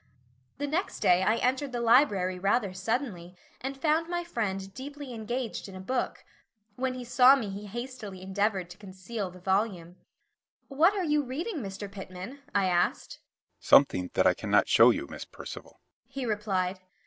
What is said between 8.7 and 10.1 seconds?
to conceal the volume.